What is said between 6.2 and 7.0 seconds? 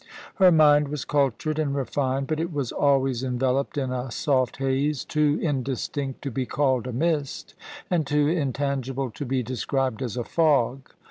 to be called a